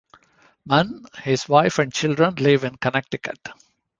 Mann, 0.65 1.05
his 1.21 1.47
wife 1.47 1.77
and 1.77 1.93
children 1.93 2.33
live 2.39 2.63
in 2.63 2.75
Connecticut. 2.77 3.37